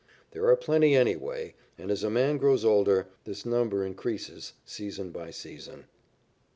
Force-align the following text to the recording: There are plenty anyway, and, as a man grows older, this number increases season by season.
There 0.31 0.47
are 0.47 0.55
plenty 0.55 0.95
anyway, 0.95 1.53
and, 1.77 1.91
as 1.91 2.03
a 2.03 2.09
man 2.09 2.37
grows 2.39 2.65
older, 2.65 3.05
this 3.25 3.45
number 3.45 3.85
increases 3.85 4.53
season 4.65 5.11
by 5.11 5.29
season. 5.29 5.85